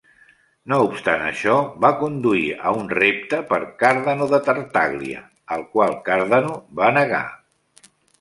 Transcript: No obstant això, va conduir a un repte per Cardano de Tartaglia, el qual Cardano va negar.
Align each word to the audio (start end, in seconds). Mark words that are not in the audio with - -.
No 0.71 0.77
obstant 0.83 1.25
això, 1.25 1.57
va 1.83 1.89
conduir 1.99 2.47
a 2.69 2.71
un 2.77 2.89
repte 2.99 3.41
per 3.51 3.59
Cardano 3.83 4.29
de 4.31 4.39
Tartaglia, 4.47 5.21
el 5.57 5.67
qual 5.75 5.95
Cardano 6.09 6.57
va 6.81 6.89
negar. 6.97 7.21